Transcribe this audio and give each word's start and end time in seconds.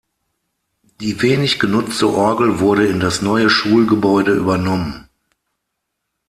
Die 0.99 1.21
wenig 1.21 1.59
genutzte 1.59 2.07
Orgel 2.09 2.59
wurde 2.59 2.87
in 2.87 2.99
das 2.99 3.21
neue 3.21 3.51
Schulgebäude 3.51 4.33
übernommen. 4.33 5.07